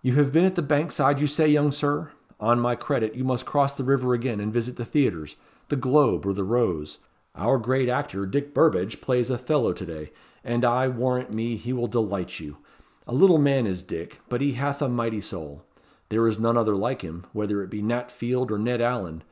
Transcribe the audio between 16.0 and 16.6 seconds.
There is none